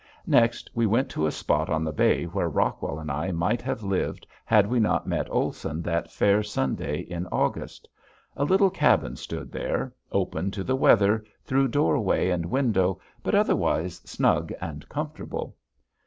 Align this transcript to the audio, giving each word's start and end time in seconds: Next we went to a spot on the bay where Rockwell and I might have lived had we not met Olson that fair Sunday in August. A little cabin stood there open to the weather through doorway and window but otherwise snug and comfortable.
Next 0.25 0.67
we 0.73 0.87
went 0.87 1.09
to 1.11 1.27
a 1.27 1.31
spot 1.31 1.69
on 1.69 1.83
the 1.83 1.91
bay 1.91 2.23
where 2.23 2.49
Rockwell 2.49 2.97
and 2.97 3.11
I 3.11 3.29
might 3.31 3.61
have 3.61 3.83
lived 3.83 4.25
had 4.45 4.65
we 4.65 4.79
not 4.79 5.05
met 5.05 5.29
Olson 5.29 5.83
that 5.83 6.09
fair 6.11 6.41
Sunday 6.41 7.01
in 7.01 7.27
August. 7.27 7.87
A 8.35 8.43
little 8.43 8.71
cabin 8.71 9.15
stood 9.15 9.51
there 9.51 9.93
open 10.11 10.49
to 10.49 10.63
the 10.63 10.75
weather 10.75 11.23
through 11.43 11.67
doorway 11.67 12.31
and 12.31 12.47
window 12.47 12.99
but 13.21 13.35
otherwise 13.35 13.97
snug 14.03 14.51
and 14.59 14.89
comfortable. 14.89 15.55